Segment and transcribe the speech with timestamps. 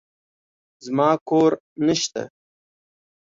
[0.85, 1.51] زما کور
[1.87, 2.21] نشته.